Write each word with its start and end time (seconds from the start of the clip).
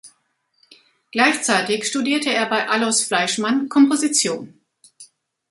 Gleichzeitig 1.11 1.85
studierte 1.85 2.33
er 2.33 2.47
bei 2.47 2.67
Aloys 2.67 3.03
Fleischmann 3.03 3.69
Komposition. 3.69 4.59